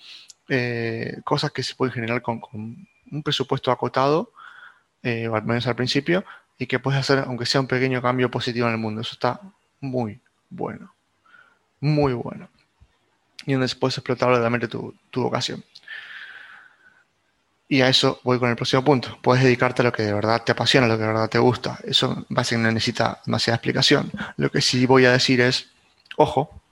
eh, 0.48 1.20
cosas 1.24 1.52
que 1.52 1.62
se 1.62 1.74
pueden 1.76 1.94
generar 1.94 2.22
con, 2.22 2.40
con 2.40 2.88
un 3.12 3.22
presupuesto 3.22 3.70
acotado, 3.70 4.32
al 5.02 5.44
menos 5.44 5.66
al 5.66 5.76
principio, 5.76 6.24
y 6.58 6.66
que 6.66 6.78
puedes 6.78 7.00
hacer, 7.00 7.20
aunque 7.20 7.46
sea 7.46 7.60
un 7.60 7.68
pequeño 7.68 8.02
cambio 8.02 8.30
positivo 8.30 8.66
en 8.66 8.72
el 8.72 8.78
mundo. 8.78 9.00
Eso 9.00 9.12
está 9.12 9.40
muy 9.80 10.20
bueno. 10.50 10.92
Muy 11.80 12.12
bueno. 12.12 12.48
Y 13.46 13.52
donde 13.52 13.72
puedes 13.76 13.96
explotar 13.96 14.28
verdaderamente 14.28 14.68
tu, 14.68 14.94
tu 15.10 15.22
vocación. 15.22 15.64
Y 17.68 17.82
a 17.82 17.88
eso 17.88 18.20
voy 18.24 18.38
con 18.38 18.48
el 18.50 18.56
próximo 18.56 18.82
punto. 18.82 19.18
Puedes 19.22 19.44
dedicarte 19.44 19.82
a 19.82 19.84
lo 19.84 19.92
que 19.92 20.02
de 20.02 20.12
verdad 20.12 20.42
te 20.42 20.52
apasiona, 20.52 20.86
a 20.86 20.88
lo 20.88 20.96
que 20.96 21.02
de 21.02 21.08
verdad 21.08 21.28
te 21.28 21.38
gusta. 21.38 21.78
Eso 21.84 22.26
básicamente 22.28 22.68
no 22.68 22.74
necesita 22.74 23.20
demasiada 23.24 23.56
explicación. 23.56 24.10
Lo 24.36 24.50
que 24.50 24.60
sí 24.60 24.86
voy 24.86 25.04
a 25.04 25.12
decir 25.12 25.40
es, 25.40 25.68
ojo, 26.16 26.62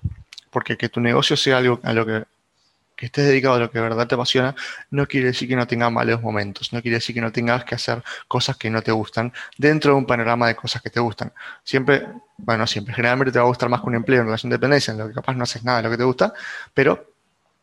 porque 0.50 0.76
que 0.76 0.88
tu 0.88 1.00
negocio 1.00 1.36
sea 1.36 1.58
algo 1.58 1.80
a 1.82 1.92
lo 1.92 2.06
que 2.06 2.24
que 2.96 3.06
estés 3.06 3.26
dedicado 3.26 3.56
a 3.56 3.58
lo 3.58 3.70
que 3.70 3.78
verdad 3.78 4.06
te 4.08 4.14
apasiona, 4.14 4.54
no 4.90 5.06
quiere 5.06 5.26
decir 5.26 5.48
que 5.48 5.56
no 5.56 5.66
tengas 5.66 5.92
malos 5.92 6.22
momentos, 6.22 6.72
no 6.72 6.80
quiere 6.80 6.96
decir 6.96 7.14
que 7.14 7.20
no 7.20 7.30
tengas 7.30 7.64
que 7.64 7.74
hacer 7.74 8.02
cosas 8.26 8.56
que 8.56 8.70
no 8.70 8.82
te 8.82 8.92
gustan 8.92 9.32
dentro 9.58 9.92
de 9.92 9.98
un 9.98 10.06
panorama 10.06 10.48
de 10.48 10.56
cosas 10.56 10.82
que 10.82 10.90
te 10.90 10.98
gustan. 11.00 11.32
Siempre, 11.62 12.08
bueno, 12.38 12.66
siempre, 12.66 12.94
generalmente 12.94 13.32
te 13.32 13.38
va 13.38 13.44
a 13.44 13.48
gustar 13.48 13.68
más 13.68 13.80
que 13.82 13.86
un 13.86 13.96
empleo 13.96 14.20
en 14.20 14.26
relación 14.26 14.50
de 14.50 14.56
dependencia, 14.56 14.92
en 14.92 14.98
lo 14.98 15.08
que 15.08 15.14
capaz 15.14 15.34
no 15.34 15.44
haces 15.44 15.62
nada 15.62 15.78
de 15.78 15.84
lo 15.84 15.90
que 15.90 15.98
te 15.98 16.04
gusta, 16.04 16.32
pero 16.72 17.12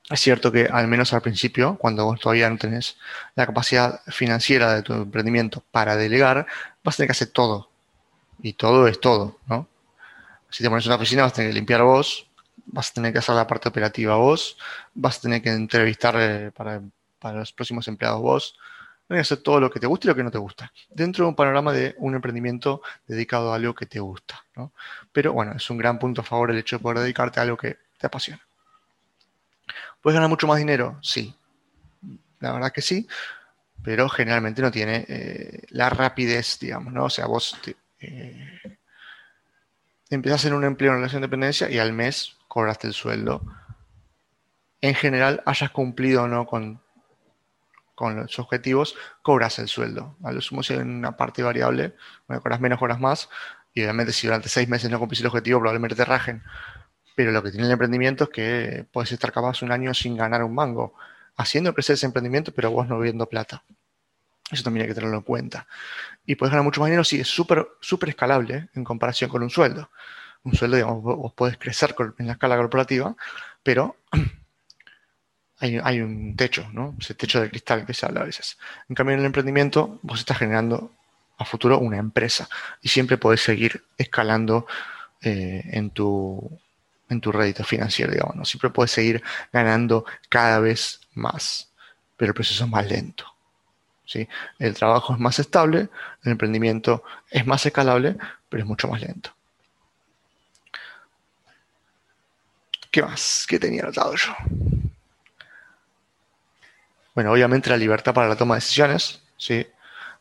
es 0.09 0.19
cierto 0.19 0.51
que 0.51 0.65
al 0.65 0.87
menos 0.87 1.13
al 1.13 1.21
principio, 1.21 1.77
cuando 1.77 2.05
vos 2.05 2.19
todavía 2.19 2.49
no 2.49 2.57
tenés 2.57 2.97
la 3.35 3.45
capacidad 3.45 4.01
financiera 4.07 4.73
de 4.75 4.83
tu 4.83 4.93
emprendimiento 4.93 5.63
para 5.71 5.95
delegar, 5.95 6.45
vas 6.83 6.95
a 6.95 6.97
tener 6.97 7.07
que 7.07 7.13
hacer 7.13 7.29
todo. 7.29 7.69
Y 8.41 8.53
todo 8.53 8.87
es 8.87 8.99
todo, 8.99 9.39
¿no? 9.47 9.67
Si 10.49 10.61
te 10.61 10.69
pones 10.69 10.85
una 10.85 10.95
oficina, 10.95 11.23
vas 11.23 11.31
a 11.31 11.35
tener 11.35 11.51
que 11.51 11.55
limpiar 11.55 11.81
vos, 11.83 12.27
vas 12.65 12.91
a 12.91 12.93
tener 12.93 13.13
que 13.13 13.19
hacer 13.19 13.35
la 13.35 13.47
parte 13.47 13.69
operativa 13.69 14.15
vos, 14.15 14.57
vas 14.93 15.17
a 15.17 15.21
tener 15.21 15.41
que 15.41 15.49
entrevistar 15.49 16.15
eh, 16.17 16.51
para, 16.51 16.81
los 17.33 17.53
próximos 17.53 17.87
empleados 17.87 18.21
vos, 18.21 18.57
vas 19.07 19.17
a 19.17 19.21
hacer 19.21 19.37
todo 19.39 19.59
lo 19.59 19.69
que 19.69 19.79
te 19.79 19.87
gusta 19.87 20.07
y 20.07 20.09
lo 20.09 20.15
que 20.15 20.23
no 20.23 20.31
te 20.31 20.37
gusta, 20.37 20.71
dentro 20.89 21.25
de 21.25 21.29
un 21.29 21.35
panorama 21.35 21.71
de 21.73 21.95
un 21.97 22.15
emprendimiento 22.15 22.81
dedicado 23.07 23.51
a 23.51 23.55
algo 23.55 23.73
que 23.73 23.85
te 23.85 23.99
gusta. 23.99 24.43
Pero 25.11 25.33
bueno, 25.33 25.53
es 25.55 25.69
un 25.69 25.77
gran 25.77 25.99
punto 25.99 26.21
a 26.21 26.23
favor 26.23 26.51
el 26.51 26.57
hecho 26.57 26.77
de 26.77 26.83
poder 26.83 26.99
dedicarte 26.99 27.39
a 27.39 27.43
algo 27.43 27.57
que 27.57 27.77
te 27.97 28.07
apasiona. 28.07 28.41
¿Puedes 30.01 30.15
ganar 30.15 30.29
mucho 30.29 30.47
más 30.47 30.57
dinero? 30.57 30.99
Sí, 31.01 31.33
la 32.39 32.51
verdad 32.51 32.71
que 32.73 32.81
sí, 32.81 33.07
pero 33.83 34.09
generalmente 34.09 34.61
no 34.61 34.71
tiene 34.71 35.05
eh, 35.07 35.61
la 35.69 35.89
rapidez, 35.89 36.59
digamos, 36.59 36.91
¿no? 36.91 37.05
O 37.05 37.09
sea, 37.09 37.25
vos 37.25 37.57
te, 37.61 37.77
eh, 38.01 38.77
empiezas 40.09 40.45
en 40.45 40.53
un 40.53 40.63
empleo 40.63 40.91
en 40.91 40.97
relación 40.97 41.21
de 41.21 41.27
dependencia 41.27 41.69
y 41.69 41.79
al 41.79 41.93
mes 41.93 42.35
cobraste 42.53 42.85
el 42.85 42.93
sueldo. 42.93 43.41
En 44.79 44.93
general, 44.93 45.41
hayas 45.47 45.71
cumplido 45.71 46.21
o 46.21 46.27
no 46.27 46.45
con, 46.45 46.83
con 47.95 48.15
los 48.15 48.37
objetivos, 48.37 48.95
cobras 49.23 49.57
el 49.57 49.67
sueldo. 49.67 50.17
A 50.23 50.31
lo 50.31 50.39
sumo 50.39 50.61
si 50.61 50.73
hay 50.73 50.79
una 50.79 51.17
parte 51.17 51.41
variable, 51.41 51.95
bueno, 52.27 52.43
cobras 52.43 52.59
menos, 52.61 52.77
cobras 52.77 52.99
más. 52.99 53.27
Y 53.73 53.81
obviamente 53.81 54.13
si 54.13 54.27
durante 54.27 54.49
seis 54.49 54.69
meses 54.69 54.91
no 54.91 54.99
cumplís 54.99 55.21
el 55.21 55.27
objetivo, 55.27 55.61
probablemente 55.61 55.95
te 55.95 56.05
rajen. 56.05 56.43
Pero 57.15 57.31
lo 57.31 57.41
que 57.41 57.49
tiene 57.49 57.65
el 57.65 57.71
emprendimiento 57.71 58.25
es 58.25 58.29
que 58.29 58.85
puedes 58.91 59.11
estar 59.11 59.31
capaz 59.31 59.63
un 59.63 59.71
año 59.71 59.91
sin 59.95 60.15
ganar 60.15 60.43
un 60.43 60.53
mango, 60.53 60.93
haciendo 61.35 61.73
crecer 61.73 61.95
ese 61.95 62.05
emprendimiento, 62.05 62.53
pero 62.53 62.69
vos 62.69 62.87
no 62.87 62.99
viendo 62.99 63.27
plata. 63.27 63.63
Eso 64.51 64.63
también 64.63 64.83
hay 64.83 64.89
que 64.89 64.95
tenerlo 64.95 65.17
en 65.17 65.23
cuenta. 65.23 65.65
Y 66.23 66.35
puedes 66.35 66.51
ganar 66.51 66.63
mucho 66.63 66.81
más 66.81 66.89
dinero 66.89 67.03
si 67.03 67.19
es 67.19 67.27
súper 67.27 67.67
súper 67.81 68.09
escalable 68.09 68.69
en 68.75 68.83
comparación 68.83 69.31
con 69.31 69.41
un 69.41 69.49
sueldo. 69.49 69.89
Un 70.43 70.53
sueldo, 70.55 70.77
digamos, 70.77 71.01
vos 71.03 71.33
podés 71.33 71.57
crecer 71.57 71.95
en 72.19 72.27
la 72.27 72.33
escala 72.33 72.57
corporativa, 72.57 73.15
pero 73.63 73.97
hay, 75.59 76.01
un 76.01 76.35
techo, 76.35 76.67
¿no? 76.73 76.95
Ese 76.99 77.13
techo 77.13 77.39
de 77.39 77.49
cristal 77.49 77.85
que 77.85 77.93
se 77.93 78.05
habla 78.05 78.21
a 78.21 78.25
veces. 78.25 78.57
En 78.89 78.95
cambio, 78.95 79.13
en 79.13 79.21
el 79.21 79.25
emprendimiento, 79.25 79.99
vos 80.01 80.19
estás 80.19 80.37
generando 80.37 80.91
a 81.37 81.45
futuro 81.45 81.79
una 81.79 81.97
empresa 81.97 82.49
y 82.81 82.89
siempre 82.89 83.17
podés 83.17 83.41
seguir 83.41 83.83
escalando 83.97 84.67
eh, 85.21 85.63
en, 85.71 85.89
tu, 85.91 86.59
en 87.09 87.21
tu 87.21 87.31
rédito 87.31 87.63
financiero, 87.63 88.11
digamos, 88.11 88.35
¿no? 88.35 88.45
Siempre 88.45 88.69
puedes 88.69 88.91
seguir 88.91 89.23
ganando 89.53 90.05
cada 90.29 90.59
vez 90.59 90.99
más, 91.13 91.71
pero 92.17 92.31
el 92.31 92.35
proceso 92.35 92.65
es 92.65 92.69
más 92.69 92.85
lento. 92.89 93.25
¿sí? 94.05 94.27
El 94.59 94.73
trabajo 94.73 95.13
es 95.13 95.19
más 95.19 95.39
estable, 95.39 95.89
el 96.23 96.31
emprendimiento 96.31 97.03
es 97.29 97.45
más 97.45 97.65
escalable, 97.65 98.17
pero 98.49 98.63
es 98.63 98.67
mucho 98.67 98.87
más 98.87 99.01
lento. 99.01 99.33
¿Qué 102.93 103.01
más? 103.01 103.47
¿Qué 103.49 103.57
tenía 103.57 103.81
notado 103.81 104.13
yo? 104.13 104.31
Bueno, 107.15 107.31
obviamente 107.31 107.71
la 107.71 107.77
libertad 107.77 108.13
para 108.13 108.27
la 108.27 108.35
toma 108.35 108.53
de 108.53 108.57
decisiones, 108.57 109.19
¿sí? 109.35 109.65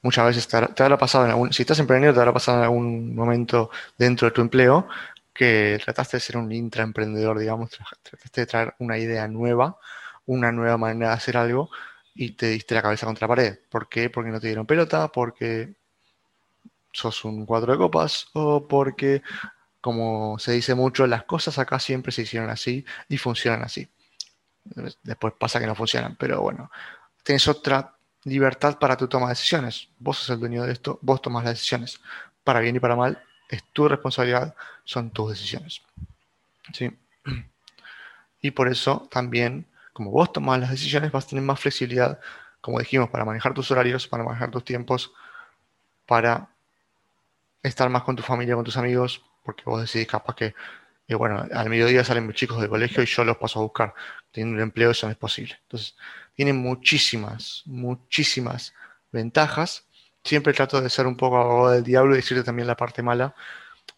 Muchas 0.01 0.25
veces 0.25 0.49
te, 0.49 0.83
habrá 0.83 0.97
pasado 0.97 1.27
en 1.27 1.33
algún, 1.33 1.53
si 1.53 1.65
estás 1.65 1.79
emprendiendo, 1.81 2.15
te 2.15 2.21
habrá 2.21 2.33
pasado 2.33 2.57
en 2.57 2.65
algún 2.65 3.15
momento 3.15 3.71
dentro 3.99 4.27
de 4.27 4.33
tu 4.33 4.41
empleo 4.41 4.89
que 5.35 5.79
trataste 5.85 6.17
de 6.17 6.23
ser 6.23 6.39
un 6.39 6.51
intraemprendedor, 6.51 7.39
digamos, 7.39 7.71
trataste 8.03 8.41
de 8.41 8.47
traer 8.47 8.75
una 8.79 8.97
idea 8.97 9.29
nueva, 9.29 9.77
una 10.25 10.51
nueva 10.51 10.79
manera 10.79 11.09
de 11.09 11.17
hacer 11.17 11.37
algo 11.37 11.69
y 12.15 12.31
te 12.33 12.47
diste 12.47 12.75
la 12.75 12.81
cabeza 12.81 13.05
contra 13.05 13.27
la 13.27 13.35
pared. 13.35 13.59
¿Por 13.69 13.91
qué? 13.91 14.09
Porque 14.09 14.31
no 14.31 14.41
te 14.41 14.47
dieron 14.47 14.65
pelota, 14.65 15.09
porque 15.09 15.75
sos 16.91 17.23
un 17.27 17.45
cuatro 17.45 17.73
de 17.73 17.79
copas 17.79 18.29
o 18.33 18.67
porque, 18.67 19.21
como 19.83 20.39
se 20.39 20.53
dice 20.53 20.77
mucho, 20.77 21.07
las 21.09 21.25
cosas 21.25 21.59
acá 21.59 21.81
siempre 21.81 22.13
se 22.13 22.23
hicieron 22.23 22.49
así 22.51 22.87
y 23.09 23.19
funcionan 23.19 23.63
así. 23.63 23.91
Después 25.03 25.35
pasa 25.37 25.59
que 25.59 25.67
no 25.67 25.75
funcionan, 25.75 26.17
pero 26.17 26.41
bueno, 26.41 26.71
tienes 27.25 27.49
otra 27.49 27.97
libertad 28.23 28.79
para 28.79 28.97
tu 28.97 29.09
toma 29.09 29.27
de 29.27 29.33
decisiones. 29.33 29.89
Vos 29.99 30.19
sos 30.19 30.31
el 30.31 30.39
dueño 30.39 30.63
de 30.63 30.73
esto, 30.73 31.01
vos 31.03 31.21
tomas 31.21 31.43
las 31.43 31.55
decisiones. 31.55 32.01
Para 32.45 32.61
bien 32.61 32.77
y 32.77 32.81
para 32.81 32.95
mal, 32.95 33.23
es 33.49 33.65
tu 33.73 33.89
responsabilidad, 33.89 34.55
son 34.85 35.11
tus 35.11 35.31
decisiones. 35.31 35.83
¿Sí? 36.73 36.97
Y 38.41 38.53
por 38.53 38.69
eso 38.69 39.09
también, 39.11 39.67
como 39.93 40.13
vos 40.13 40.33
tomas 40.33 40.61
las 40.61 40.71
decisiones, 40.71 41.11
vas 41.11 41.25
a 41.25 41.29
tener 41.29 41.45
más 41.45 41.59
flexibilidad, 41.59 42.21
como 42.61 42.79
dijimos, 42.79 43.11
para 43.11 43.25
manejar 43.25 43.53
tus 43.53 43.69
horarios, 43.73 44.07
para 44.07 44.23
manejar 44.23 44.53
tus 44.53 44.65
tiempos, 44.65 45.13
para 46.07 46.51
estar 47.65 47.89
más 47.91 48.05
con 48.05 48.15
tu 48.15 48.23
familia, 48.23 48.55
con 48.55 48.65
tus 48.65 48.77
amigos, 48.77 49.25
porque 49.43 49.63
vos 49.67 49.81
decidís 49.81 50.09
capaz 50.09 50.35
que 50.37 50.55
bueno, 51.15 51.47
al 51.53 51.69
mediodía 51.69 52.05
salen 52.05 52.27
mis 52.27 52.37
chicos 52.37 52.61
del 52.61 52.71
colegio 52.71 53.03
y 53.03 53.07
yo 53.07 53.25
los 53.25 53.37
paso 53.37 53.61
a 53.61 53.63
buscar. 53.63 53.95
Teniendo 54.31 54.57
un 54.57 54.63
empleo 54.63 54.91
eso 54.91 55.07
no 55.07 55.13
es 55.13 55.19
posible. 55.19 55.59
Entonces, 55.63 55.97
tiene 56.35 56.53
muchísimas, 56.53 57.63
muchísimas 57.67 58.75
ventajas. 59.11 59.85
Siempre 60.25 60.53
trato 60.53 60.81
de 60.81 60.89
ser 60.91 61.07
un 61.07 61.17
poco 61.17 61.39
abogado 61.39 61.75
del 61.75 61.85
diablo 61.85 62.15
y 62.15 62.17
decirte 62.17 62.45
también 62.45 62.69
la 62.69 62.77
parte 62.77 63.03
mala. 63.03 63.35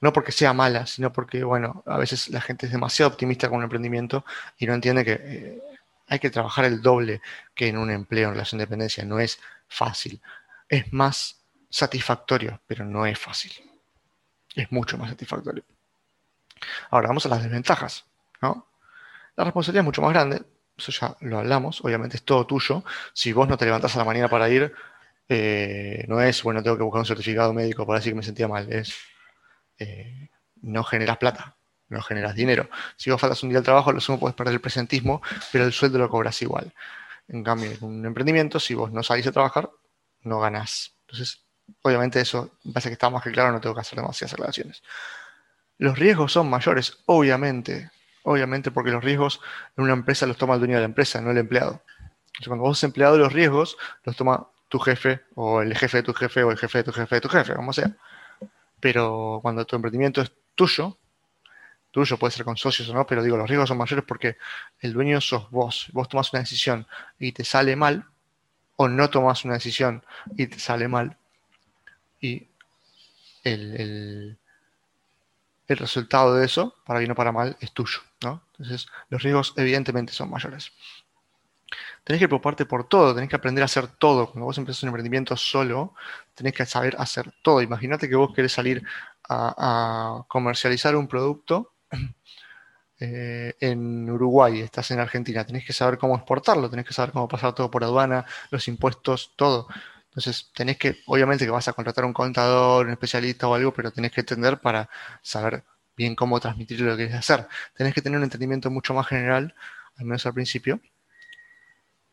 No 0.01 0.13
porque 0.13 0.33
sea 0.33 0.53
mala, 0.53 0.87
sino 0.87 1.13
porque, 1.13 1.45
bueno, 1.45 1.83
a 1.87 1.99
veces 1.99 2.29
la 2.31 2.41
gente 2.41 2.67
es 2.67 2.73
demasiado 2.73 3.11
optimista 3.11 3.49
con 3.49 3.59
un 3.59 3.65
emprendimiento 3.65 4.25
y 4.59 4.67
no 4.67 4.75
entiende 4.75 5.05
que 5.05 5.13
eh, 5.13 5.63
hay 6.09 6.19
que 6.19 6.31
trabajar 6.31 6.65
el 6.65 6.83
doble 6.83 7.21
que 7.55 7.69
en 7.69 7.79
un 7.79 7.91
empleo 7.91 8.29
en 8.29 8.35
relación 8.35 8.59
de 8.59 8.65
dependencia. 8.65 9.05
No 9.05 9.19
es 9.21 9.39
fácil. 9.69 10.21
Es 10.69 10.93
más 10.93 11.41
satisfactorio, 11.71 12.61
pero 12.67 12.85
no 12.85 13.07
es 13.07 13.19
fácil. 13.19 13.53
Es 14.55 14.71
mucho 14.71 14.97
más 14.97 15.11
satisfactorio. 15.11 15.65
Ahora 16.91 17.09
vamos 17.09 17.27
a 17.27 17.29
las 17.29 17.43
desventajas. 17.43 18.05
¿no? 18.41 18.67
La 19.37 19.45
responsabilidad 19.45 19.83
es 19.83 19.87
mucho 19.87 20.03
más 20.03 20.13
grande, 20.13 20.43
eso 20.77 20.93
ya 20.93 21.17
lo 21.21 21.39
hablamos, 21.39 21.85
obviamente 21.85 22.17
es 22.17 22.25
todo 22.25 22.47
tuyo. 22.47 22.85
Si 23.13 23.33
vos 23.33 23.49
no 23.49 23.57
te 23.57 23.65
levantás 23.65 23.95
a 23.97 23.99
la 23.99 24.05
mañana 24.05 24.29
para 24.29 24.49
ir, 24.49 24.73
eh, 25.29 26.05
no 26.09 26.21
es, 26.21 26.43
bueno, 26.43 26.63
tengo 26.63 26.77
que 26.77 26.83
buscar 26.83 27.01
un 27.01 27.07
certificado 27.07 27.53
médico 27.53 27.87
para 27.87 27.99
decir 27.99 28.13
que 28.13 28.17
me 28.17 28.23
sentía 28.23 28.49
mal, 28.49 28.71
es, 28.73 28.95
eh, 29.79 30.29
no 30.63 30.85
generas 30.85 31.19
plata, 31.19 31.57
no 31.89 32.03
generas 32.03 32.35
dinero. 32.35 32.69
Si 32.97 33.11
vos 33.11 33.21
faltas 33.21 33.43
un 33.43 33.51
día 33.51 33.59
al 33.59 33.65
trabajo, 33.65 33.93
lo 33.93 34.01
sumo 34.01 34.19
puedes 34.19 34.37
perder 34.37 34.55
el 34.55 34.61
presentismo, 34.61 35.23
pero 35.53 35.65
el 35.65 35.73
sueldo 35.73 35.99
lo 35.99 36.09
cobras 36.09 36.41
igual. 36.43 36.73
En 37.29 37.43
cambio, 37.43 37.71
en 37.71 37.83
un 37.85 38.07
emprendimiento, 38.07 38.61
si 38.61 38.75
vos 38.75 38.93
no 38.93 39.03
salís 39.03 39.27
a 39.27 39.33
trabajar, 39.33 39.71
no 40.23 40.41
ganás. 40.41 40.95
Entonces, 41.03 41.44
obviamente 41.83 42.21
eso, 42.21 42.52
me 42.64 42.73
parece 42.73 42.90
que 42.90 42.94
está 42.94 43.11
más 43.11 43.23
que 43.23 43.33
claro, 43.33 43.52
no 43.52 43.61
tengo 43.61 43.75
que 43.75 43.80
hacer 43.80 43.99
demasiadas 43.99 44.35
aclaraciones. 44.35 44.83
Los 45.78 45.99
riesgos 45.99 46.33
son 46.33 46.49
mayores, 46.49 46.99
obviamente, 47.06 47.90
obviamente 48.23 48.71
porque 48.71 48.90
los 48.90 49.02
riesgos 49.02 49.40
en 49.76 49.85
una 49.85 49.92
empresa 49.92 50.26
los 50.26 50.37
toma 50.37 50.54
el 50.54 50.61
dueño 50.61 50.75
de 50.75 50.80
la 50.80 50.87
empresa, 50.87 51.21
no 51.21 51.30
el 51.30 51.38
empleado. 51.38 51.83
Cuando 52.47 52.64
vos 52.64 52.83
empleado, 52.85 53.16
los 53.18 53.33
riesgos 53.33 53.76
los 54.04 54.16
toma 54.16 54.49
tu 54.68 54.78
jefe 54.78 55.23
o 55.35 55.62
el 55.62 55.76
jefe 55.76 55.99
de 55.99 56.02
tu 56.02 56.14
jefe 56.14 56.42
o 56.42 56.50
el 56.50 56.59
jefe 56.59 56.78
de 56.78 56.85
tu 56.85 56.92
jefe 56.92 57.14
de 57.14 57.21
tu 57.21 57.28
jefe, 57.28 57.54
como 57.54 57.73
sea. 57.73 57.97
Pero 58.80 59.38
cuando 59.42 59.64
tu 59.64 59.76
emprendimiento 59.76 60.21
es 60.21 60.33
tuyo, 60.54 60.99
tuyo 61.90 62.18
puede 62.18 62.33
ser 62.33 62.44
con 62.44 62.56
socios 62.56 62.88
o 62.88 62.94
no, 62.94 63.06
pero 63.06 63.23
digo, 63.23 63.37
los 63.37 63.49
riesgos 63.49 63.68
son 63.68 63.78
mayores 63.78 64.04
porque 64.06 64.37
el 64.80 64.92
dueño 64.92 65.21
sos 65.21 65.50
vos. 65.50 65.88
Vos 65.92 66.09
tomas 66.09 66.33
una 66.33 66.40
decisión 66.40 66.87
y 67.18 67.33
te 67.33 67.44
sale 67.44 67.76
mal, 67.76 68.06
o 68.76 68.88
no 68.88 69.09
tomas 69.11 69.44
una 69.44 69.54
decisión 69.54 70.04
y 70.37 70.49
te 70.49 70.59
sale 70.59 70.88
mal, 70.88 71.16
y 72.25 72.49
el, 73.45 74.38
el 75.69 75.78
resultado 75.78 76.35
de 76.35 76.47
eso, 76.47 76.75
para 76.85 76.99
bien 76.99 77.12
o 77.12 77.14
para 77.14 77.33
mal, 77.33 77.57
es 77.61 77.73
tuyo. 77.73 78.00
¿no? 78.23 78.43
Entonces, 78.52 78.87
los 79.09 79.23
riesgos 79.23 79.54
evidentemente 79.57 80.12
son 80.12 80.31
mayores. 80.31 80.73
Tenés 82.04 82.21
que 82.21 82.28
preocuparte 82.28 82.66
por 82.66 82.87
todo, 82.87 83.14
tenés 83.14 83.31
que 83.31 83.37
aprender 83.37 83.62
a 83.62 83.64
hacer 83.64 83.87
todo. 83.87 84.31
Cuando 84.31 84.47
vos 84.47 84.59
empezás 84.59 84.83
un 84.83 84.90
emprendimiento 84.90 85.37
solo, 85.37 85.95
tenés 86.35 86.52
que 86.52 86.66
saber 86.66 86.95
hacer 86.99 87.33
todo. 87.43 87.62
Imagínate 87.62 88.09
que 88.09 88.16
vos 88.16 88.35
querés 88.35 88.52
salir 88.52 88.83
a, 89.28 90.25
comercializar 90.28 90.95
un 90.97 91.09
producto 91.09 91.73
eh, 93.00 93.54
en 93.59 94.11
Uruguay, 94.11 94.61
estás 94.61 94.90
en 94.90 95.00
Argentina, 95.00 95.47
tenés 95.47 95.64
que 95.64 95.73
saber 95.73 95.97
cómo 95.97 96.14
exportarlo, 96.14 96.69
tenés 96.69 96.87
que 96.87 96.93
saber 96.93 97.12
cómo 97.12 97.26
pasar 97.26 97.54
todo 97.54 97.71
por 97.71 97.83
aduana, 97.83 98.26
los 98.50 98.69
impuestos, 98.69 99.33
todo. 99.37 99.66
Entonces, 100.16 100.50
tenés 100.54 100.78
que, 100.78 101.00
obviamente 101.06 101.44
que 101.44 101.50
vas 101.50 101.66
a 101.66 101.73
contratar 101.73 102.04
un 102.04 102.12
contador, 102.12 102.87
un 102.87 102.92
especialista 102.92 103.49
o 103.49 103.54
algo, 103.54 103.73
pero 103.75 103.90
tenés 103.90 104.12
que 104.12 104.21
entender 104.21 104.61
para 104.61 104.88
saber 105.23 105.64
bien 105.97 106.14
cómo 106.14 106.38
transmitir 106.38 106.80
lo 106.83 106.92
que 106.92 107.06
querés 107.06 107.16
hacer. 107.16 107.49
Tenés 107.75 107.94
que 107.94 108.00
tener 108.00 108.18
un 108.18 108.25
entendimiento 108.25 108.71
mucho 108.71 108.94
más 108.94 109.09
general, 109.09 109.54
al 109.97 110.04
menos 110.04 110.25
al 110.25 110.35
principio, 110.35 110.80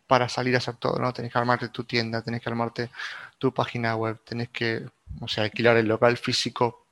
para 0.08 0.28
salir 0.30 0.56
a 0.56 0.58
hacer 0.58 0.78
todo, 0.78 0.98
¿no? 1.00 1.14
Tenés 1.14 1.32
que 1.32 1.38
armarte 1.38 1.70
tu 1.70 1.84
tienda, 1.84 2.24
tenés 2.24 2.42
que 2.42 2.50
armarte 2.50 2.90
tu 3.38 3.54
página 3.54 3.96
web, 3.96 4.20
tenés 4.26 4.50
que, 4.50 4.84
o 5.20 5.28
sea, 5.28 5.44
alquilar 5.44 5.78
el 5.78 5.88
local 5.88 6.18
físico, 6.18 6.88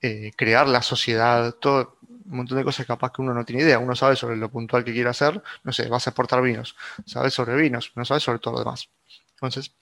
eh, 0.00 0.32
crear 0.36 0.66
la 0.66 0.82
sociedad, 0.82 1.52
todo, 1.54 1.98
un 2.26 2.38
montón 2.38 2.58
de 2.58 2.64
cosas 2.64 2.86
capaz 2.86 3.12
que 3.12 3.22
uno 3.22 3.32
no 3.34 3.44
tiene 3.44 3.62
idea. 3.62 3.78
Uno 3.78 3.94
sabe 3.94 4.16
sobre 4.16 4.36
lo 4.36 4.50
puntual 4.50 4.84
que 4.84 4.92
quiere 4.92 5.10
hacer, 5.10 5.40
no 5.62 5.72
sé, 5.72 5.88
vas 5.88 6.06
a 6.08 6.10
exportar 6.10 6.42
vinos, 6.42 6.76
sabes 7.06 7.34
sobre 7.34 7.54
vinos, 7.54 7.92
no 7.94 8.04
sabes 8.04 8.24
sobre 8.24 8.40
todo 8.40 8.54
lo 8.54 8.60
demás. 8.60 8.88
Entonces, 9.34 9.72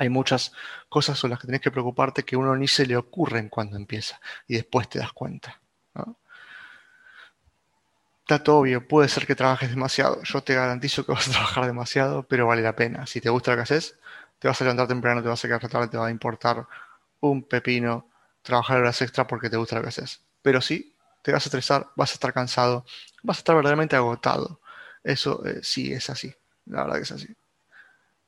hay 0.00 0.08
muchas 0.08 0.52
cosas 0.88 1.18
sobre 1.18 1.32
las 1.32 1.40
que 1.40 1.46
tenés 1.46 1.60
que 1.60 1.70
preocuparte 1.70 2.22
que 2.24 2.34
uno 2.34 2.56
ni 2.56 2.66
se 2.66 2.86
le 2.86 2.96
ocurren 2.96 3.50
cuando 3.50 3.76
empieza 3.76 4.18
y 4.48 4.54
después 4.54 4.88
te 4.88 4.98
das 4.98 5.12
cuenta. 5.12 5.60
Está 8.22 8.42
todo 8.42 8.62
bien, 8.62 8.86
puede 8.86 9.10
ser 9.10 9.26
que 9.26 9.34
trabajes 9.34 9.68
demasiado. 9.68 10.22
Yo 10.22 10.42
te 10.42 10.54
garantizo 10.54 11.04
que 11.04 11.12
vas 11.12 11.28
a 11.28 11.32
trabajar 11.32 11.66
demasiado, 11.66 12.22
pero 12.22 12.46
vale 12.46 12.62
la 12.62 12.74
pena. 12.74 13.06
Si 13.06 13.20
te 13.20 13.28
gusta 13.28 13.50
lo 13.50 13.58
que 13.58 13.64
haces, 13.64 13.98
te 14.38 14.48
vas 14.48 14.58
a 14.58 14.64
levantar 14.64 14.88
temprano, 14.88 15.22
te 15.22 15.28
vas 15.28 15.44
a 15.44 15.48
quedar 15.48 15.68
tarde, 15.68 15.88
te 15.88 15.98
va 15.98 16.06
a 16.06 16.10
importar 16.10 16.66
un 17.20 17.42
pepino 17.42 18.08
trabajar 18.40 18.78
horas 18.78 19.02
extra 19.02 19.26
porque 19.26 19.50
te 19.50 19.58
gusta 19.58 19.76
lo 19.76 19.82
que 19.82 19.88
haces. 19.88 20.22
Pero 20.40 20.62
sí, 20.62 20.94
te 21.22 21.32
vas 21.32 21.44
a 21.44 21.48
estresar, 21.48 21.88
vas 21.94 22.12
a 22.12 22.14
estar 22.14 22.32
cansado, 22.32 22.86
vas 23.22 23.36
a 23.36 23.40
estar 23.40 23.54
verdaderamente 23.54 23.96
agotado. 23.96 24.60
Eso 25.04 25.44
eh, 25.44 25.60
sí 25.62 25.92
es 25.92 26.08
así, 26.08 26.34
la 26.64 26.84
verdad 26.84 26.96
que 26.96 27.02
es 27.02 27.12
así. 27.12 27.36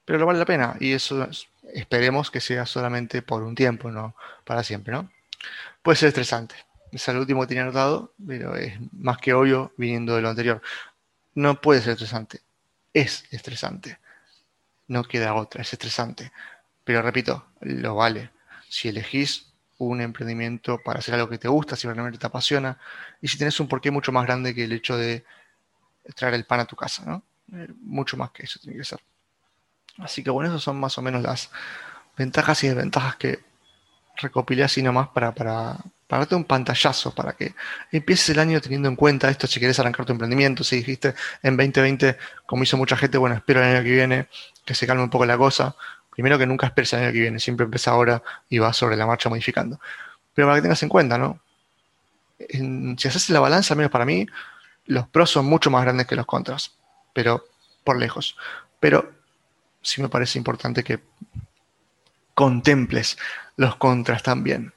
Pero 0.05 0.19
lo 0.19 0.27
vale 0.27 0.39
la 0.39 0.45
pena 0.45 0.77
y 0.81 0.93
eso 0.93 1.23
es, 1.25 1.47
esperemos 1.73 2.31
que 2.31 2.41
sea 2.41 2.67
solamente 2.67 3.23
por 3.23 3.43
un 3.43 3.55
tiempo, 3.55 3.91
no 3.91 4.15
para 4.45 4.63
siempre, 4.63 4.93
¿no? 4.93 5.11
Puede 5.83 5.97
ser 5.97 6.09
estresante. 6.09 6.55
Es 6.93 7.09
el 7.09 7.17
último 7.17 7.41
que 7.41 7.49
tenía 7.49 7.63
anotado, 7.63 8.13
pero 8.25 8.55
es 8.57 8.75
más 8.93 9.19
que 9.19 9.33
obvio 9.33 9.73
viniendo 9.77 10.15
de 10.15 10.23
lo 10.23 10.29
anterior. 10.29 10.61
No 11.35 11.61
puede 11.61 11.81
ser 11.81 11.93
estresante. 11.93 12.43
Es 12.93 13.25
estresante. 13.31 13.99
No 14.89 15.05
queda 15.05 15.35
otra, 15.35 15.63
es 15.63 15.73
estresante. 15.73 16.33
Pero 16.85 17.01
repito, 17.03 17.47
lo 17.61 17.95
vale. 17.95 18.31
Si 18.69 18.89
elegís 18.89 19.53
un 19.79 20.01
emprendimiento 20.01 20.79
para 20.79 20.99
hacer 20.99 21.15
algo 21.15 21.29
que 21.29 21.39
te 21.39 21.49
gusta, 21.49 21.77
si 21.77 21.87
realmente 21.87 22.19
te 22.19 22.27
apasiona, 22.27 22.79
y 23.21 23.29
si 23.29 23.37
tienes 23.37 23.59
un 23.59 23.69
porqué 23.69 23.91
mucho 23.91 24.13
más 24.13 24.25
grande 24.27 24.55
que 24.55 24.65
el 24.65 24.73
hecho 24.73 24.97
de 24.97 25.25
traer 26.15 26.35
el 26.35 26.45
pan 26.45 26.61
a 26.61 26.67
tu 26.67 26.77
casa, 26.77 27.05
¿no? 27.07 27.23
Eh, 27.53 27.69
mucho 27.81 28.17
más 28.17 28.31
que 28.31 28.45
eso 28.45 28.61
tiene 28.61 28.77
que 28.79 28.85
ser. 28.85 29.01
Así 29.99 30.23
que 30.23 30.31
bueno, 30.31 30.51
esas 30.51 30.63
son 30.63 30.79
más 30.81 30.97
o 30.99 31.03
menos 31.03 31.23
las 31.23 31.51
ventajas 32.17 32.63
y 32.65 32.69
desventajas 32.69 33.17
que 33.17 33.41
recopilé 34.17 34.65
así 34.65 34.83
nomás 34.83 35.09
para, 35.09 35.33
para, 35.35 35.79
darte 36.09 36.35
un 36.35 36.45
pantallazo, 36.45 37.15
para 37.15 37.33
que 37.33 37.55
empieces 37.91 38.29
el 38.31 38.39
año 38.39 38.61
teniendo 38.61 38.89
en 38.89 38.97
cuenta 38.97 39.31
esto 39.31 39.47
si 39.47 39.59
quieres 39.59 39.79
arrancar 39.79 40.05
tu 40.05 40.13
emprendimiento, 40.13 40.63
si 40.63 40.77
dijiste 40.77 41.15
en 41.43 41.57
2020, 41.57 42.19
como 42.45 42.63
hizo 42.65 42.77
mucha 42.77 42.97
gente, 42.97 43.17
bueno, 43.17 43.35
espero 43.37 43.63
el 43.63 43.77
año 43.77 43.83
que 43.83 43.91
viene 43.91 44.29
que 44.65 44.75
se 44.75 44.87
calme 44.87 45.03
un 45.03 45.11
poco 45.11 45.25
la 45.25 45.39
cosa. 45.39 45.75
Primero 46.11 46.39
que 46.39 46.47
nunca 46.47 46.67
esperes 46.67 46.93
el 46.93 47.01
año 47.01 47.13
que 47.13 47.21
viene, 47.21 47.41
siempre 47.41 47.65
empieza 47.65 47.93
ahora 47.93 48.23
y 48.51 48.59
vas 48.59 48.77
sobre 48.77 48.97
la 48.97 49.07
marcha 49.07 49.31
modificando. 49.31 49.81
Pero 50.35 50.49
para 50.49 50.57
que 50.59 50.63
tengas 50.63 50.83
en 50.83 50.89
cuenta, 50.91 51.17
¿no? 51.17 51.41
si 52.39 53.09
haces 53.09 53.31
la 53.31 53.41
balanza, 53.41 53.75
al 53.75 53.79
menos 53.79 53.93
para 53.93 54.05
mí, 54.05 54.27
los 54.87 55.07
pros 55.09 55.31
son 55.31 55.47
mucho 55.47 55.71
más 55.71 55.83
grandes 55.83 56.07
que 56.07 56.17
los 56.17 56.27
contras, 56.27 56.73
pero 57.15 57.47
por 57.85 57.99
lejos. 57.99 58.37
Pero 58.81 59.13
sí 59.83 60.01
me 60.01 60.09
parece 60.09 60.39
importante 60.39 60.85
que 60.85 61.01
contemples 62.35 63.19
los 63.57 63.77
contras 63.77 64.23
también. 64.23 64.73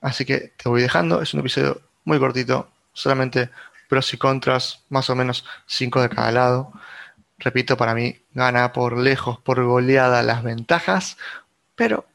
Así 0.00 0.24
que 0.24 0.52
te 0.56 0.68
voy 0.68 0.82
dejando, 0.82 1.22
es 1.22 1.32
un 1.34 1.40
episodio 1.40 1.80
muy 2.04 2.18
cortito, 2.18 2.70
solamente 2.92 3.50
pros 3.88 4.12
y 4.14 4.18
contras, 4.18 4.82
más 4.88 5.08
o 5.10 5.14
menos 5.14 5.44
cinco 5.66 6.02
de 6.02 6.08
cada 6.08 6.32
lado. 6.32 6.72
Repito, 7.38 7.76
para 7.76 7.94
mí 7.94 8.20
gana 8.34 8.72
por 8.72 8.98
lejos, 8.98 9.38
por 9.40 9.62
goleada 9.64 10.22
las 10.22 10.42
ventajas, 10.42 11.16
pero 11.74 12.06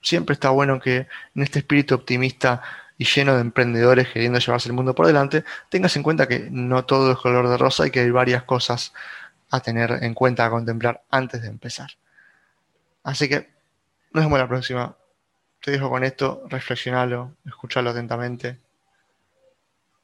siempre 0.00 0.34
está 0.34 0.50
bueno 0.50 0.80
que 0.80 1.06
en 1.34 1.42
este 1.42 1.60
espíritu 1.60 1.94
optimista 1.94 2.62
y 2.98 3.04
lleno 3.04 3.34
de 3.34 3.40
emprendedores 3.40 4.08
queriendo 4.08 4.38
llevarse 4.38 4.68
el 4.68 4.74
mundo 4.74 4.94
por 4.94 5.06
delante, 5.06 5.44
tengas 5.70 5.96
en 5.96 6.02
cuenta 6.02 6.28
que 6.28 6.48
no 6.50 6.84
todo 6.84 7.12
es 7.12 7.18
color 7.18 7.48
de 7.48 7.56
rosa 7.56 7.86
y 7.86 7.90
que 7.90 8.00
hay 8.00 8.10
varias 8.10 8.42
cosas 8.44 8.92
a 9.52 9.60
tener 9.60 10.02
en 10.02 10.14
cuenta, 10.14 10.46
a 10.46 10.50
contemplar 10.50 11.04
antes 11.10 11.42
de 11.42 11.48
empezar. 11.48 11.90
Así 13.04 13.28
que 13.28 13.50
nos 14.12 14.24
vemos 14.24 14.38
la 14.38 14.48
próxima. 14.48 14.96
Te 15.60 15.70
dejo 15.70 15.90
con 15.90 16.02
esto, 16.02 16.42
reflexionalo, 16.48 17.36
escúchalo 17.46 17.90
atentamente 17.90 18.58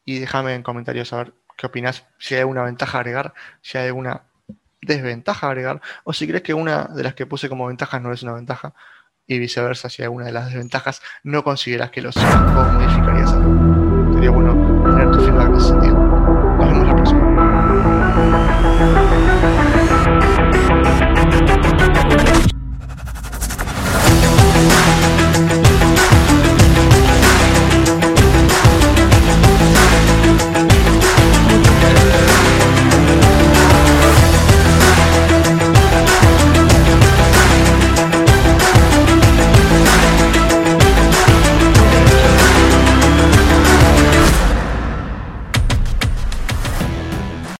y 0.04 0.20
déjame 0.20 0.54
en 0.54 0.62
comentarios 0.62 1.08
saber 1.08 1.32
qué 1.56 1.66
opinas, 1.66 2.04
si 2.18 2.34
hay 2.34 2.40
alguna 2.40 2.62
ventaja 2.62 2.98
a 2.98 3.00
agregar, 3.00 3.34
si 3.60 3.78
hay 3.78 3.88
alguna 3.88 4.22
desventaja 4.80 5.46
a 5.46 5.50
agregar, 5.50 5.80
o 6.04 6.12
si 6.12 6.28
crees 6.28 6.42
que 6.42 6.54
una 6.54 6.84
de 6.84 7.02
las 7.02 7.14
que 7.14 7.26
puse 7.26 7.48
como 7.48 7.66
ventajas 7.66 8.00
no 8.00 8.12
es 8.12 8.22
una 8.22 8.34
ventaja, 8.34 8.74
y 9.26 9.38
viceversa, 9.38 9.90
si 9.90 10.02
alguna 10.02 10.26
de 10.26 10.32
las 10.32 10.46
desventajas 10.46 11.02
no 11.24 11.44
consideras 11.44 11.90
que 11.90 12.00
lo 12.00 12.12
sea, 12.12 12.46
o 12.46 12.72
modificarías 12.72 13.32
algo. 13.32 13.77